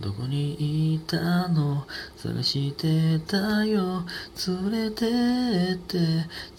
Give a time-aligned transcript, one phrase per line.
[0.00, 1.86] どこにいたの？
[2.16, 4.04] 探してたよ。
[4.48, 5.06] 連れて
[5.74, 5.98] って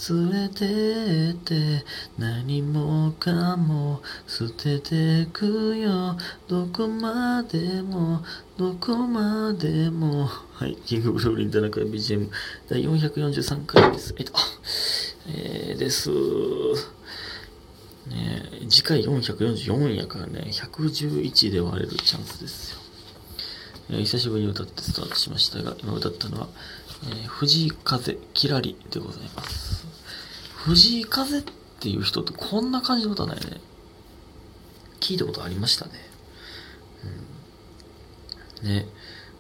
[0.10, 1.83] 連れてって
[2.19, 6.17] 何もかも捨ててくよ。
[6.47, 8.23] どこまでも
[8.57, 10.30] どこまでも。
[10.54, 12.30] はいキングブルーリン田中 BGM
[12.70, 14.14] 第443回です。
[14.18, 14.34] えっと
[15.28, 16.12] えー、です。
[18.08, 22.80] ね次回444やからね111で割れるチャンスですよ。
[23.92, 26.48] えー、久しぶりに歌ってスタートしましたが、今歌ったのは、
[27.04, 29.86] えー、藤井風きらりでございます。
[30.63, 31.44] 藤井風っ
[31.80, 33.59] ていう人ってこんな感じの歌ないね。
[35.02, 35.91] 聞いたことありましたね。
[38.63, 38.85] うん、ね、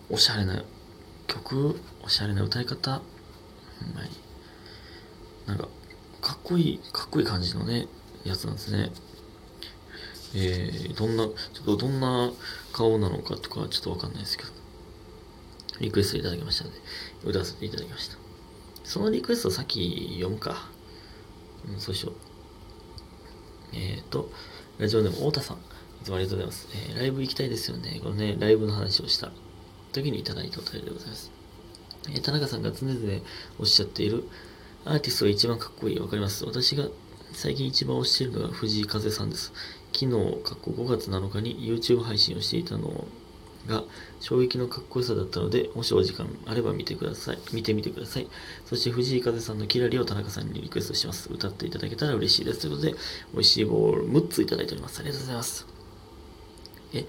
[0.09, 0.63] おしゃれな
[1.27, 3.01] 曲、おしゃれな歌い方、
[3.79, 4.09] ほんまに。
[5.47, 5.69] なんか、
[6.19, 7.87] かっこいい、かっこいい感じのね、
[8.25, 8.91] やつなんですね。
[10.33, 12.31] えー、どんな、ちょっとどんな
[12.71, 14.49] 顔なのかとかちょっとわかんないですけど、
[15.79, 16.77] リクエストいただきましたので、
[17.23, 18.17] 歌わせていただきました。
[18.83, 20.69] そのリクエストさっき読むか。
[21.67, 22.15] うん、そうしよう。
[23.73, 24.31] えっ、ー、と、
[24.79, 25.57] ラジオネーム太田さん。
[25.57, 25.59] い
[26.03, 26.67] つもありがとうございます。
[26.89, 27.99] えー、ライブ行きたいですよね。
[28.01, 29.31] このね、ライブの話をした
[29.91, 31.31] 時にいただいたお便りでございます。
[32.09, 32.97] えー、田中さんが常々
[33.59, 34.27] おっしゃっている
[34.85, 35.99] アーティストが一番かっこいい。
[35.99, 36.43] わかります。
[36.45, 36.87] 私が
[37.33, 39.53] 最近一番推しているのが藤井風さんです。
[39.93, 40.11] 昨日、
[40.43, 43.05] 過去5月7日に YouTube 配信をしていたの
[43.67, 43.83] が
[44.19, 47.39] 衝撃のかっこよさだったので、もしお時間あれば見てください。
[47.53, 48.27] 見てみてください。
[48.65, 51.29] そして藤井風さんのキラリを田中さんにリクエストします。
[51.31, 52.61] 歌っていただけたら嬉しいです。
[52.61, 52.95] ということで、
[53.33, 54.99] 美味しいボール6ついただいております。
[54.99, 55.67] ありがとうございます。
[56.93, 57.05] え、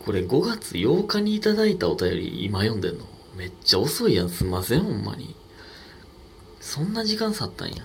[0.00, 3.06] これ5月8日にいただいたお便り今読んでんの？
[3.36, 4.28] めっちゃ遅いやん。
[4.28, 5.36] すんません、ほんまに。
[6.60, 7.84] そんな時間経ったんや。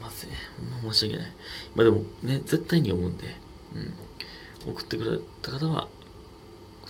[0.00, 1.32] ほんま申し訳ない。
[1.74, 3.36] まあでもね、絶対に読むんで、
[3.74, 4.72] うん。
[4.72, 5.88] 送ってくれた方は、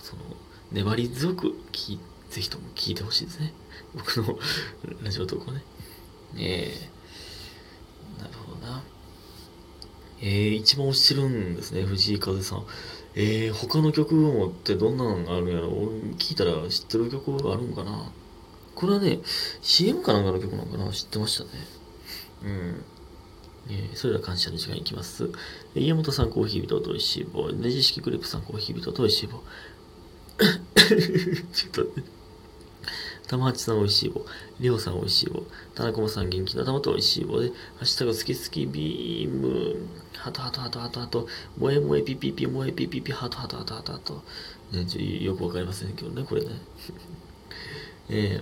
[0.01, 0.21] その、
[0.71, 3.53] 粘り強く聞い、ぜひとも聞いてほしいですね。
[3.93, 4.37] 僕の
[5.03, 5.63] ラジオ投稿ね。
[6.37, 8.83] えー、なるほどな。
[10.21, 12.65] えー、一番推してるんですね、藤井風さん。
[13.15, 15.69] えー、他の曲もってどんなのがあるんやろ？
[16.17, 18.11] 聞いたら知ってる曲があるんかな？
[18.75, 19.19] これはね、
[19.61, 20.91] CM かなんかの曲なのかな？
[20.91, 21.49] 知ってましたね。
[22.43, 22.83] うん。
[23.69, 25.29] えー、それでは感謝の時間いきます。
[25.75, 27.49] 家元さんコーヒー人と美味しい棒。
[27.49, 29.43] ネジ式クレープさんコーヒー人と美味しい棒。
[31.53, 32.03] ちょっとね。
[33.27, 34.25] 玉八さん美味しい棒。
[34.59, 35.43] りょうさん美味しい棒。
[35.75, 39.87] 田中もさん元気の玉と美味しい棒で、ハッシュタグ好き好きビーム。
[40.17, 41.27] ハトハトハトハトハト。
[41.59, 44.23] 萌え萌えピピピ萌えピピピハトハトハトハトハト。
[44.71, 46.49] ね、ちょよくわかりませんけどね、これね。
[48.09, 48.41] え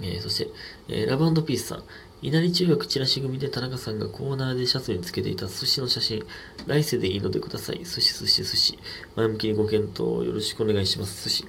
[0.00, 0.50] ー、えー、そして、
[0.88, 1.84] えー、ラブピースさん。
[2.20, 6.26] 稲荷中学チラシ組で田中さんがコーナーでシャツにつけていた寿司の写真、
[6.66, 7.84] 来世でいいのでください。
[7.84, 8.78] 寿司寿司寿司。
[9.14, 11.28] 前向きにご検討よろしくお願いします。
[11.28, 11.46] 寿司。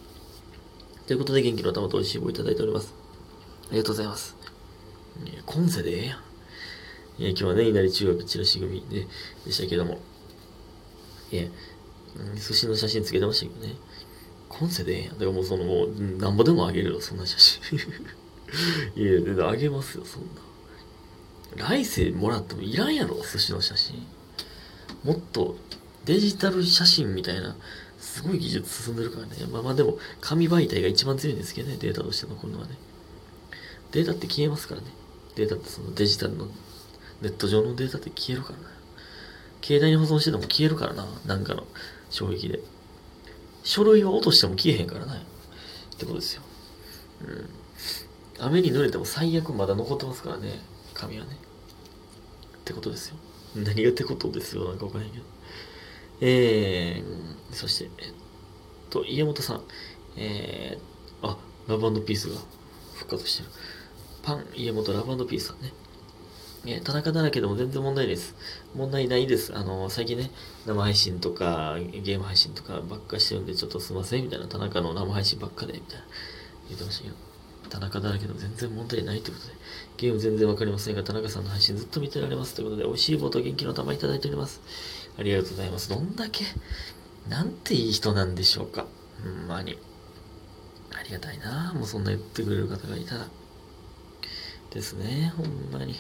[1.08, 2.94] ということで元気の玉と美味しい棒いただいております。
[3.69, 4.35] ありがとうございます。
[5.47, 7.22] 今世でええやん。
[7.22, 9.08] いや、今日はね、稲荷中学チラシ組で
[9.47, 9.97] でしたけども。
[11.31, 11.46] いや、
[12.35, 13.75] 寿司の写真つけてましたけどね。
[14.50, 15.13] 今世でええやん。
[15.13, 17.79] だからもその、もう、なんぼでもあげるよ、そんな写真。
[18.96, 20.49] いや、あげますよ、そんな。
[21.56, 24.06] 来世もらってもいらんやろ、寿司の写真。
[25.04, 25.56] もっと
[26.06, 27.56] デジタル写真みたいな、
[28.00, 29.36] すごい技術進んでるからね。
[29.52, 32.78] まあまあでも、紙媒体が一番強いんですけどね、データとして残るのはね。
[33.92, 34.88] データって消えますからね。
[35.36, 36.48] データってそのデジタルの、
[37.22, 38.70] ネット上のデータって消えるからな。
[39.62, 41.08] 携帯に保存してても消えるからな。
[41.26, 41.68] なんかの
[42.09, 42.59] 衝撃で。
[43.64, 45.16] 書類を落としても消えへんからな。
[45.16, 45.18] っ
[45.98, 46.42] てことですよ。
[47.28, 47.50] うん。
[48.40, 50.62] 雨に濡れても最悪まだ残ってますからね。
[51.00, 51.38] 神はね。
[52.58, 53.16] ってことですよ。
[53.56, 54.66] 何がってことですよ。
[54.70, 55.24] なんかわかんないけど。
[56.22, 58.14] えー、そして、えっ
[58.90, 59.64] と、家元さん。
[60.18, 62.36] えー、あ、ラブピースが
[62.96, 63.50] 復活してる。
[64.24, 65.72] パン、家元ラブピースさんね。
[66.66, 68.36] え、田中だらけでも全然問題です。
[68.76, 69.56] 問題ないです。
[69.56, 70.30] あの、最近ね、
[70.66, 74.47] 生配信とか、ゲーム配信とかばっかしてるんで、ちょっとすいません、みたいな。
[74.47, 76.06] 田中の生配信ばっかで、みたいな。
[76.68, 77.28] 言ってましたけど。
[77.70, 79.53] 田中だらけでも全然問題ないということで、
[79.97, 84.61] ゲーム全然わかりませんが、田中さんの配信ずっと見てられますということで、美味しい棒と元気の玉いただいております。
[85.17, 85.90] ありがとうございます。
[85.90, 86.46] どんだけ、
[87.28, 88.85] なんていい人なんでしょうか。
[89.23, 89.78] ほんまに。
[90.91, 93.28] ありがたいなもうそんな言ってくれる方がいたら。
[94.72, 95.96] ですね、ほんまに。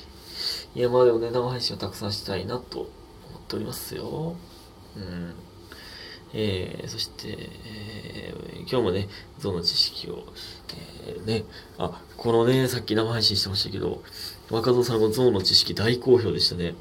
[0.75, 4.35] いや、まあでもね、生配信をたくさんしたいなと思っておりますよ。
[4.95, 5.33] うん。
[6.33, 9.07] えー、そして、えー、今日もね、
[9.39, 10.25] 象の知識を、
[11.07, 11.43] えー、ね、
[11.77, 14.03] あ、このね、さっき生配信してましたけど、
[14.49, 16.75] 若造さんの象の知識大好評でしたね。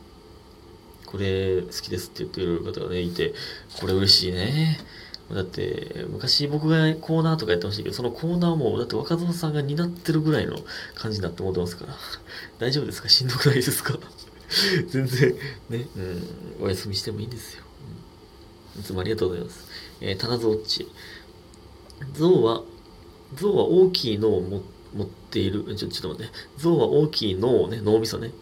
[1.06, 3.32] これ好きですって言ってくれる方がね、いて、
[3.80, 4.78] これ嬉しいね。
[5.32, 10.58] だって、昔僕がコーナーとかやってましたけど、そのコーナーも、だって若造さんが担ってるぐらいの
[10.94, 11.94] 感じになって思ってますから。
[12.58, 13.08] 大丈夫ですか？
[13.08, 13.98] しんどくないですか？
[14.88, 15.34] 全然、
[15.68, 17.64] ね、うん、お休みしてもいいんですよ。
[18.78, 19.66] いつもありがとうございます。
[20.00, 20.88] えー、棚蔵っち。
[22.14, 22.62] 象は、
[23.34, 24.58] 象は大きい脳を持
[25.04, 26.32] っている、ちょ、ちょっと待って。
[26.56, 28.32] 象は大きい脳をね、脳みそね、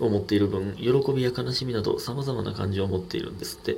[0.00, 3.76] を持っている分、喜びや悲しみなど様々な感情を持っているんですって。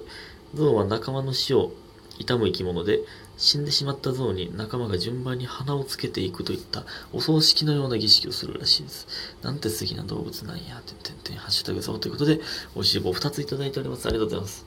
[0.55, 1.73] 象は仲間の死を
[2.19, 3.01] 悼む生き物で、
[3.37, 9.07] 死んでしまった象に仲間が順番に花をつけていくといったお葬式のような儀式をするらしいです。
[9.43, 12.41] なんて素敵な動物なんや、てんてんてん、ハッシュタグ象ということで、
[12.75, 14.09] 美味しい棒2ついただいております。
[14.09, 14.65] ありがとうございます。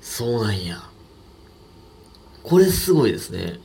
[0.00, 0.91] そうなんや。
[2.42, 3.60] これすごいですね。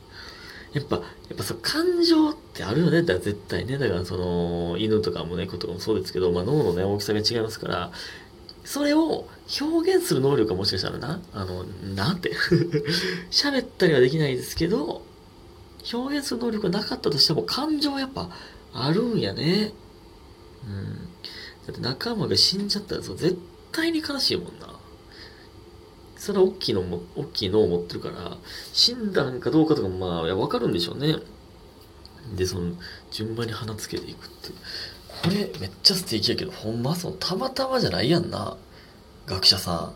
[0.72, 1.02] やっぱ、や
[1.34, 3.02] っぱそう、感情ってあるよね。
[3.02, 3.78] だから絶対ね。
[3.78, 7.92] だからその、犬とかも猫とかもそうですけど、まあ脳のね、大きさが違いますから、
[8.64, 9.26] それを
[9.60, 11.64] 表現する能力がもしかしたらな、あの、
[11.94, 12.32] なんて
[13.30, 15.02] 喋ったりはできないですけど、
[15.92, 18.30] 表現する能力がなかったとしても感情はやっぱ
[18.74, 19.72] あるんやね。
[20.66, 21.08] うん。
[21.66, 23.38] だって仲間が死んじゃったらそう絶
[23.72, 24.77] 対に悲しいもんな。
[26.18, 28.36] それは大きいのも、大きいのを持ってるから、
[28.72, 31.16] 死んだんかどうかとかもまあ、わかるんでしょうね。
[32.34, 32.72] で、その、
[33.10, 34.48] 順番に花つけていくって。
[35.22, 38.56] これめっちゃ素敵やけど、ほんまそのたまたまじゃないやんな。
[39.26, 39.94] 学者さん。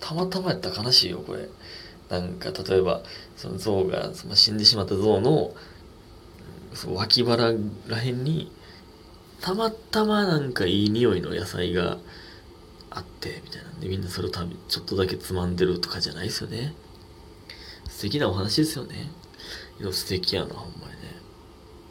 [0.00, 1.48] たまたまやったら悲しいよ、これ。
[2.10, 3.02] なんか、例えば、
[3.36, 5.54] その象が、その死んでしまった象の、
[6.74, 7.54] その脇腹
[7.88, 8.52] らへんに、
[9.40, 11.98] たまたまなんかいい匂いの野菜が
[12.94, 16.74] あって、みたいなんで、みんなそれを食べ、ちょっとだけつまんでるとかじゃないですよね。
[17.88, 19.10] 素敵なお話ですよね。
[19.92, 20.96] 素敵やな、ほんまにね。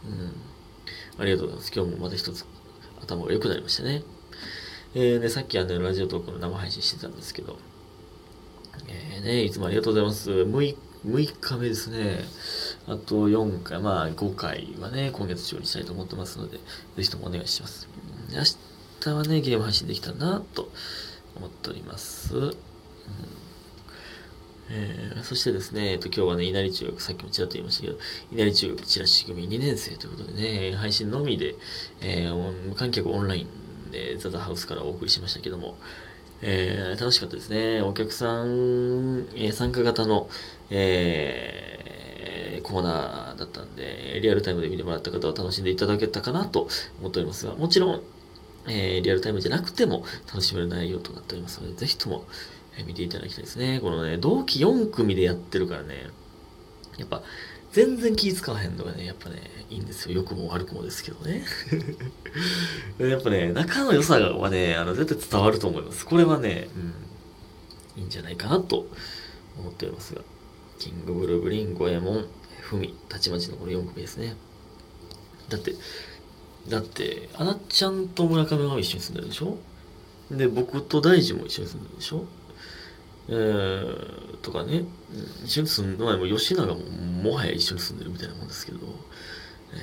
[0.05, 1.21] うん。
[1.21, 1.71] ありがとうございます。
[1.75, 2.45] 今日もまた一つ
[3.01, 4.03] 頭が良くなりましたね。
[4.95, 7.57] えー、で、さっきあの、ラジオトークの生配信してたんですけど、
[8.87, 10.31] えー、ね、いつもありがとうございます。
[10.31, 12.19] 6, 6日目ですね。
[12.87, 17.87] あと4回、まあ5回はね、今月中にしたいと思ってますので、ぜひともお願いします。
[19.05, 20.71] 明日はね、ゲーム配信できたなと
[21.35, 22.55] 思っております。
[24.69, 27.97] えー、そしてですね、えっと、今日はね、稲荷中学、さっきもちらっと言いましたけど、
[28.31, 30.41] 稲荷中学チラシ組2年生ということで
[30.71, 31.55] ね、配信のみで、
[31.99, 35.75] えー、無観客オンラインでザザハウスからお送りしましたけども、
[36.41, 37.81] えー、楽しかったですね。
[37.81, 40.29] お客さん、えー、参加型の、
[40.69, 46.69] えー、コーナーだったんで、リアルタイムで見てもらった方は楽しんでいただけたかなと
[47.01, 48.01] 思っておりますが、もちろん、
[48.67, 52.25] えー、リアルタイムじゃなくても楽しめる内容となっておりますので、ぜひとも、
[52.77, 53.79] え見ていただきたいですね。
[53.81, 56.07] このね、同期4組でやってるからね、
[56.97, 57.21] やっぱ、
[57.71, 60.15] 全然気使わへんのがね、やっぱね、いいんですよ。
[60.15, 61.43] 良くも悪くもですけどね。
[62.99, 66.05] やっぱね、仲の良さはね、あの、絶対伝わると思います。
[66.05, 66.69] これはね、
[67.95, 68.87] うん、いいんじゃないかなと
[69.57, 70.21] 思っておりますが。
[70.77, 72.25] キングブルーブリン、ゴエモン、
[72.61, 74.35] フミ、たちまちのこの4組ですね。
[75.49, 75.73] だって、
[76.69, 79.57] だって、あなちゃんと村上が一緒に住んでるでしょ？
[80.31, 82.25] で、僕と大地も一緒に住んでるでしょ？
[83.29, 84.85] えー、とかね、
[85.43, 88.79] 一緒に住んで、まあ、吉永ももはや一緒に住んでるみたいなもんですけど、
[89.73, 89.75] え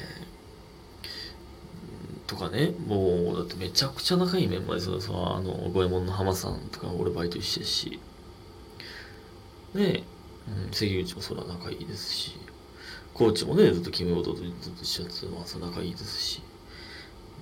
[2.27, 5.01] ー、とかね、もう、だってめちゃくちゃ仲いいメンバーですよ。
[5.01, 8.01] そのあの、五右衛門の浜さんとか俺バイト一緒ですし、
[9.75, 10.05] ね。
[10.49, 12.33] うん、関口もそら仲いいですし、
[13.15, 16.43] コーチもね、ずっと君弟とずっと一緒やってまあ、そ仲いいですし、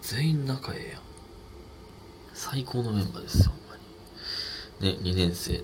[0.02, 1.00] 全員仲ええやん。
[2.34, 3.76] 最高のメンバーですよ、ほんま
[4.80, 4.96] に。
[4.96, 5.62] ね、2年生。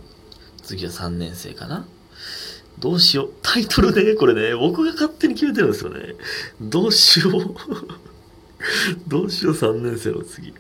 [0.63, 1.87] 次は3年生かな
[2.79, 3.33] どうしよう。
[3.43, 6.15] タイトルね、これね、僕が勝手に決めてるんですよね。
[6.61, 7.55] どうしよう。
[9.07, 10.55] どうしよう、3年生の次。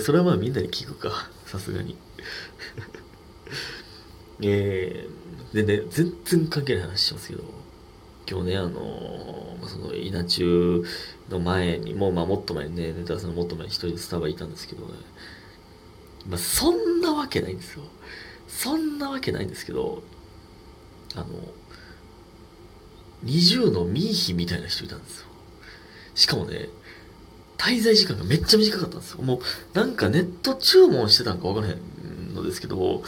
[0.00, 1.30] それはまあみんなに聞くか。
[1.46, 1.96] さすがに。
[4.42, 7.44] えー、でね、全然関係ない話しますけど、
[8.28, 10.82] 今日ね、あの、その稲中
[11.28, 14.92] の前に、もうまあもっと前にね、ネタさんのもっと前に一人でスタバいたんですけどね、
[16.28, 17.82] まあそんなわけないんですよ。
[18.48, 20.02] そんなわけないんですけど、
[21.14, 21.26] あの、
[23.24, 25.26] 20のミーヒみたいな人いたんですよ。
[26.14, 26.68] しかもね、
[27.58, 29.22] 滞在時間がめっちゃ短かったんですよ。
[29.22, 33.02] もう、なんかネット注文してたんかわからへんのですけど、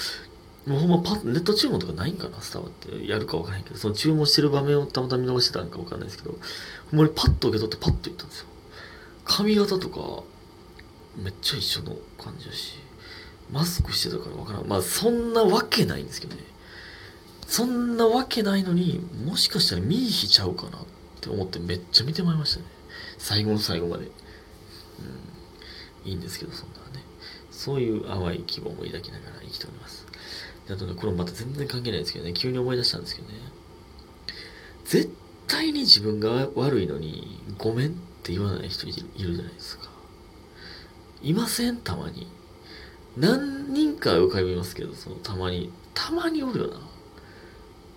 [0.66, 6.34] もうほんまパッ、ネット注文とかないんかなスタバってやるかわからへんけど、その注文してる場面をたまたま見逃してたんかわかんないですけど、
[6.90, 8.46] ほんまにパッと受け取ってパッと行ったんですよ。
[9.24, 10.24] 髪型とか、
[11.16, 12.78] めっちゃ一緒の感じだし、
[13.50, 14.66] マスクしてたからわからん。
[14.66, 16.42] まあ、そんなわけないんですけどね。
[17.46, 20.82] そんなわけないのに、もしかしたら見ーヒちゃうかなっ
[21.20, 22.66] て思ってめっちゃ見てまいりましたね。
[23.18, 24.06] 最後の最後まで。
[24.06, 24.08] う
[26.08, 26.10] ん。
[26.10, 27.04] いいんですけど、そんなね。
[27.52, 30.06] そういう淡い希望も抱きながら生きております。
[30.68, 33.34] あとね、これまた全然関係ないですけどね、急に思い出したんですけどね。
[34.84, 35.10] 絶
[35.46, 37.92] 対に自分が悪いのに、ごめんっ
[38.22, 39.88] て言わない人いるじゃないですか。
[41.22, 41.76] いません？
[41.78, 42.26] たまに。
[43.16, 46.80] 何人か浮かびますけど、そのたまに、たまにおるよな。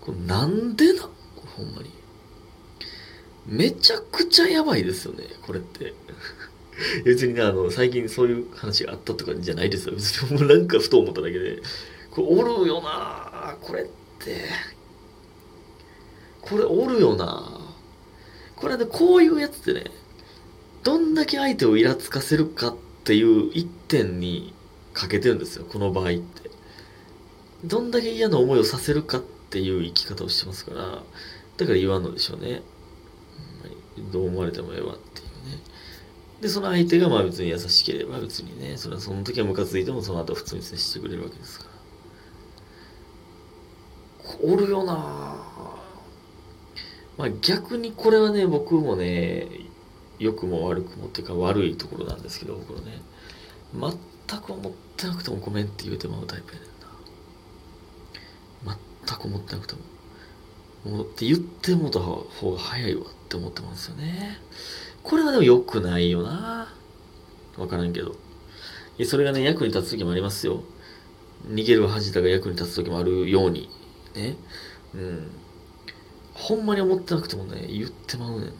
[0.01, 1.09] これなんでな？
[1.57, 1.89] ほんまに。
[3.45, 5.93] めちゃくちゃやばいですよね、これって。
[7.03, 9.95] 別にね、あの、最近そういう話があったとかじゃないですよ。
[9.95, 11.61] 別にもうなんかふと思っただけで。
[12.19, 13.85] これおるよなこれっ
[14.19, 14.45] て。
[16.41, 17.59] これおるよな
[18.55, 19.85] これね、こういうやつってね、
[20.83, 24.53] どんだけ相手をイラつかせるかっていう一点に
[24.93, 26.49] 欠けてるんですよ、この場合って。
[27.63, 31.03] どんだけ嫌な思いをさせるかっていう生き方をしてますから、
[31.57, 32.61] だから言わんのでしょうね。
[34.11, 35.61] どう思われてもええわっていうね。
[36.41, 41.78] で、その相手がまあ別に優しければ別にね、それはその時はムカついてもその後普通に接してくれるわけですから。
[44.41, 44.93] おるよな
[47.17, 49.47] まあ逆にこれはね、僕もね、
[50.19, 53.01] 良くも悪くもっていうか悪いところなんですけど、僕はね、
[53.73, 56.69] 全く思ってなくてもごめんって言うてまうタイプやねん
[58.65, 58.77] な。
[59.07, 59.81] 全く思ってなくても。
[60.85, 64.37] もうって言ってもた方が早いわって思ってますよね。
[65.03, 66.73] これはでも良くないよな。
[67.57, 68.15] わからんけど。
[69.05, 70.63] それがね、役に立つ時もありますよ。
[71.47, 73.69] 逃げる恥だが役に立つ時もあるように。
[74.15, 74.35] ね。
[74.93, 75.31] うん。
[76.33, 78.51] ほんまに思ってなくてもね、言ってまうねんな。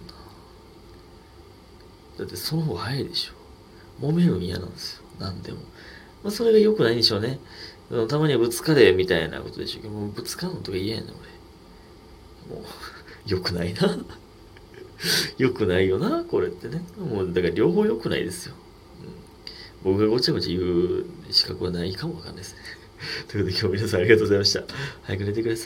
[2.17, 3.33] だってその方が早いでしょ。
[4.05, 5.03] 揉めるの嫌なんですよ。
[5.19, 5.59] 何でも。
[6.23, 7.39] まあそれが良くないんでしょうね。
[8.07, 11.13] たまにはぶつかれみたいなことでしょうけど、もうぶつかるのとか嫌やねん、
[12.49, 12.55] 俺。
[12.55, 12.65] もう、
[13.25, 13.97] 良くないな。
[15.37, 16.83] 良くないよな、これってね。
[16.97, 18.55] もう、だから両方良くないですよ。
[19.83, 22.59] 僕がごちゃごちゃ言う資格はないかもわかんないですね。
[23.27, 24.63] ということで今日皆さんありがとうございました。
[25.03, 25.57] 早く寝てください。